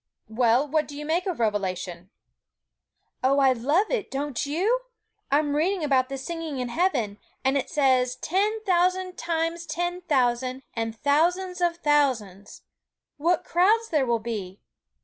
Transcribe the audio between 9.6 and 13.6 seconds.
ten thousand, and thousands of thousands." What